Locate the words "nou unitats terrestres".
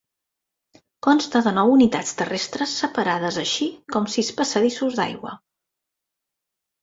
1.57-2.73